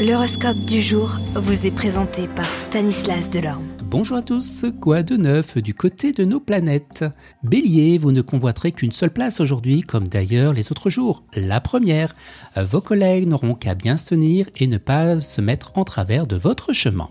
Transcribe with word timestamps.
L'horoscope 0.00 0.60
du 0.60 0.80
jour 0.80 1.18
vous 1.34 1.66
est 1.66 1.70
présenté 1.70 2.26
par 2.26 2.48
Stanislas 2.54 3.28
Delorme. 3.28 3.66
Bonjour 3.84 4.16
à 4.16 4.22
tous, 4.22 4.64
quoi 4.80 5.02
de 5.02 5.18
neuf 5.18 5.58
du 5.58 5.74
côté 5.74 6.12
de 6.12 6.24
nos 6.24 6.40
planètes? 6.40 7.04
Bélier, 7.42 7.98
vous 7.98 8.10
ne 8.10 8.22
convoiterez 8.22 8.72
qu'une 8.72 8.92
seule 8.92 9.12
place 9.12 9.40
aujourd'hui, 9.40 9.82
comme 9.82 10.08
d'ailleurs 10.08 10.54
les 10.54 10.72
autres 10.72 10.88
jours, 10.88 11.22
la 11.34 11.60
première. 11.60 12.16
Vos 12.56 12.80
collègues 12.80 13.28
n'auront 13.28 13.54
qu'à 13.54 13.74
bien 13.74 13.98
se 13.98 14.06
tenir 14.06 14.46
et 14.56 14.68
ne 14.68 14.78
pas 14.78 15.20
se 15.20 15.42
mettre 15.42 15.76
en 15.76 15.84
travers 15.84 16.26
de 16.26 16.36
votre 16.36 16.72
chemin. 16.72 17.10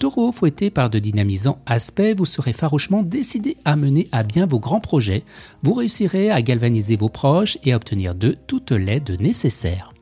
Taureau, 0.00 0.32
fouetté 0.32 0.70
par 0.70 0.90
de 0.90 0.98
dynamisants 0.98 1.60
aspects, 1.66 2.16
vous 2.16 2.26
serez 2.26 2.52
farouchement 2.52 3.04
décidé 3.04 3.58
à 3.64 3.76
mener 3.76 4.08
à 4.10 4.24
bien 4.24 4.46
vos 4.46 4.58
grands 4.58 4.80
projets. 4.80 5.22
Vous 5.62 5.74
réussirez 5.74 6.32
à 6.32 6.42
galvaniser 6.42 6.96
vos 6.96 7.10
proches 7.10 7.58
et 7.62 7.72
à 7.72 7.76
obtenir 7.76 8.16
d'eux 8.16 8.36
toute 8.48 8.72
l'aide 8.72 9.20
nécessaire. 9.20 9.93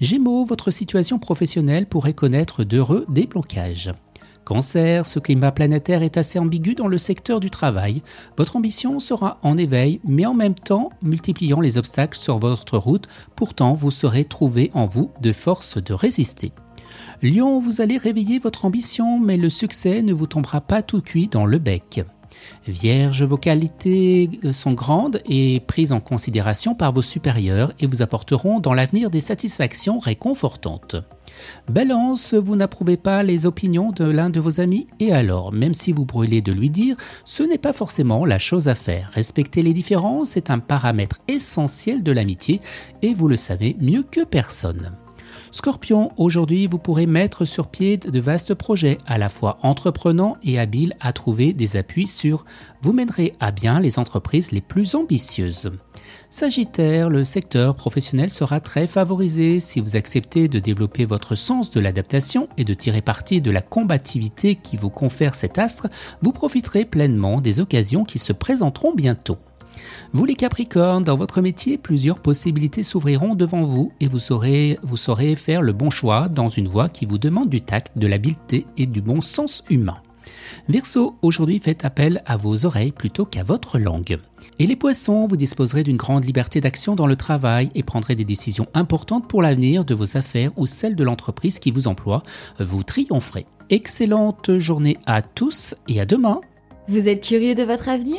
Gémeaux, 0.00 0.44
votre 0.44 0.70
situation 0.70 1.18
professionnelle 1.18 1.86
pourrait 1.86 2.14
connaître 2.14 2.64
d'heureux 2.64 3.06
déblocages. 3.08 3.92
Cancer, 4.44 5.06
ce 5.06 5.18
climat 5.18 5.52
planétaire 5.52 6.02
est 6.02 6.18
assez 6.18 6.38
ambigu 6.38 6.74
dans 6.74 6.86
le 6.86 6.98
secteur 6.98 7.40
du 7.40 7.48
travail. 7.48 8.02
Votre 8.36 8.56
ambition 8.56 9.00
sera 9.00 9.38
en 9.42 9.56
éveil, 9.56 10.00
mais 10.04 10.26
en 10.26 10.34
même 10.34 10.54
temps 10.54 10.90
multipliant 11.02 11.60
les 11.60 11.78
obstacles 11.78 12.18
sur 12.18 12.38
votre 12.38 12.76
route. 12.76 13.08
Pourtant, 13.36 13.72
vous 13.72 13.90
saurez 13.90 14.26
trouver 14.26 14.70
en 14.74 14.86
vous 14.86 15.10
de 15.22 15.32
forces 15.32 15.82
de 15.82 15.94
résister. 15.94 16.52
Lion, 17.22 17.58
vous 17.58 17.80
allez 17.80 17.96
réveiller 17.96 18.38
votre 18.38 18.66
ambition, 18.66 19.18
mais 19.18 19.36
le 19.36 19.48
succès 19.48 20.02
ne 20.02 20.12
vous 20.12 20.26
tombera 20.26 20.60
pas 20.60 20.82
tout 20.82 21.00
cuit 21.00 21.28
dans 21.28 21.46
le 21.46 21.58
bec. 21.58 22.04
Vierge, 22.66 23.22
vos 23.22 23.36
qualités 23.36 24.30
euh, 24.44 24.52
sont 24.52 24.72
grandes 24.72 25.20
et 25.26 25.60
prises 25.60 25.92
en 25.92 26.00
considération 26.00 26.74
par 26.74 26.92
vos 26.92 27.02
supérieurs 27.02 27.72
et 27.78 27.86
vous 27.86 28.02
apporteront 28.02 28.60
dans 28.60 28.74
l'avenir 28.74 29.10
des 29.10 29.20
satisfactions 29.20 29.98
réconfortantes. 29.98 30.96
Balance, 31.68 32.34
vous 32.34 32.56
n'approuvez 32.56 32.96
pas 32.96 33.22
les 33.22 33.46
opinions 33.46 33.90
de 33.90 34.04
l'un 34.04 34.30
de 34.30 34.40
vos 34.40 34.60
amis 34.60 34.86
et 35.00 35.12
alors, 35.12 35.52
même 35.52 35.74
si 35.74 35.92
vous 35.92 36.04
brûlez 36.04 36.40
de 36.40 36.52
lui 36.52 36.70
dire, 36.70 36.96
ce 37.24 37.42
n'est 37.42 37.58
pas 37.58 37.72
forcément 37.72 38.24
la 38.24 38.38
chose 38.38 38.68
à 38.68 38.74
faire. 38.74 39.10
Respecter 39.12 39.62
les 39.62 39.72
différences 39.72 40.36
est 40.36 40.50
un 40.50 40.58
paramètre 40.58 41.20
essentiel 41.28 42.02
de 42.02 42.12
l'amitié 42.12 42.60
et 43.02 43.14
vous 43.14 43.28
le 43.28 43.36
savez 43.36 43.76
mieux 43.80 44.02
que 44.02 44.24
personne. 44.24 44.96
Scorpion, 45.50 46.12
aujourd'hui 46.16 46.66
vous 46.66 46.78
pourrez 46.78 47.06
mettre 47.06 47.44
sur 47.44 47.68
pied 47.68 47.96
de 47.96 48.20
vastes 48.20 48.54
projets, 48.54 48.98
à 49.06 49.18
la 49.18 49.28
fois 49.28 49.58
entreprenants 49.62 50.36
et 50.42 50.58
habiles 50.58 50.94
à 51.00 51.12
trouver 51.12 51.52
des 51.52 51.76
appuis 51.76 52.06
sur. 52.06 52.44
Vous 52.82 52.92
mènerez 52.92 53.34
à 53.40 53.50
bien 53.50 53.80
les 53.80 53.98
entreprises 53.98 54.52
les 54.52 54.60
plus 54.60 54.94
ambitieuses. 54.94 55.72
Sagittaire, 56.30 57.10
le 57.10 57.24
secteur 57.24 57.74
professionnel 57.74 58.30
sera 58.30 58.60
très 58.60 58.86
favorisé 58.86 59.60
si 59.60 59.80
vous 59.80 59.96
acceptez 59.96 60.48
de 60.48 60.58
développer 60.58 61.04
votre 61.04 61.34
sens 61.34 61.70
de 61.70 61.80
l'adaptation 61.80 62.48
et 62.56 62.64
de 62.64 62.74
tirer 62.74 63.02
parti 63.02 63.40
de 63.40 63.50
la 63.50 63.62
combativité 63.62 64.56
qui 64.56 64.76
vous 64.76 64.90
confère 64.90 65.34
cet 65.34 65.58
astre, 65.58 65.88
vous 66.22 66.32
profiterez 66.32 66.84
pleinement 66.84 67.40
des 67.40 67.60
occasions 67.60 68.04
qui 68.04 68.18
se 68.18 68.32
présenteront 68.32 68.94
bientôt. 68.94 69.38
Vous 70.12 70.24
les 70.24 70.34
Capricornes, 70.34 71.04
dans 71.04 71.16
votre 71.16 71.40
métier, 71.40 71.78
plusieurs 71.78 72.20
possibilités 72.20 72.82
s'ouvriront 72.82 73.34
devant 73.34 73.62
vous 73.62 73.92
et 74.00 74.08
vous 74.08 74.18
saurez, 74.18 74.78
faire 75.36 75.62
le 75.62 75.72
bon 75.72 75.90
choix 75.90 76.28
dans 76.28 76.48
une 76.48 76.68
voie 76.68 76.88
qui 76.88 77.06
vous 77.06 77.18
demande 77.18 77.48
du 77.50 77.60
tact, 77.60 77.96
de 77.96 78.06
l'habileté 78.06 78.66
et 78.76 78.86
du 78.86 79.00
bon 79.00 79.20
sens 79.20 79.64
humain. 79.70 79.98
Verseau, 80.68 81.16
aujourd'hui 81.22 81.60
faites 81.60 81.84
appel 81.84 82.22
à 82.26 82.36
vos 82.36 82.64
oreilles 82.64 82.92
plutôt 82.92 83.26
qu'à 83.26 83.42
votre 83.42 83.78
langue. 83.78 84.18
Et 84.58 84.66
les 84.66 84.76
poissons, 84.76 85.26
vous 85.26 85.36
disposerez 85.36 85.82
d'une 85.82 85.96
grande 85.96 86.24
liberté 86.24 86.60
d'action 86.60 86.94
dans 86.94 87.06
le 87.06 87.16
travail 87.16 87.70
et 87.74 87.82
prendrez 87.82 88.14
des 88.14 88.24
décisions 88.24 88.68
importantes 88.72 89.28
pour 89.28 89.42
l'avenir 89.42 89.84
de 89.84 89.94
vos 89.94 90.16
affaires 90.16 90.52
ou 90.56 90.66
celles 90.66 90.96
de 90.96 91.04
l'entreprise 91.04 91.58
qui 91.58 91.70
vous 91.70 91.88
emploie. 91.88 92.22
Vous 92.60 92.82
triompherez. 92.82 93.46
Excellente 93.70 94.58
journée 94.58 94.96
à 95.06 95.22
tous 95.22 95.74
et 95.88 96.00
à 96.00 96.06
demain. 96.06 96.40
Vous 96.86 97.08
êtes 97.08 97.22
curieux 97.22 97.54
de 97.54 97.62
votre 97.62 97.88
avenir? 97.88 98.18